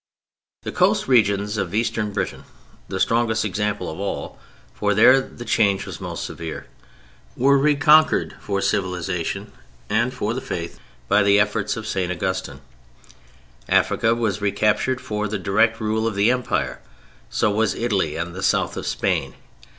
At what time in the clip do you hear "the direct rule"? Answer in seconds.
15.27-16.07